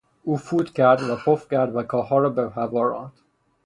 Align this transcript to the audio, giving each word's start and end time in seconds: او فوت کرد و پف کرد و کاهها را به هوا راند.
او 0.23 0.35
فوت 0.37 0.73
کرد 0.73 1.03
و 1.09 1.15
پف 1.15 1.47
کرد 1.49 1.75
و 1.75 1.83
کاهها 1.83 2.17
را 2.19 2.29
به 2.29 2.49
هوا 2.49 2.83
راند. 2.83 3.13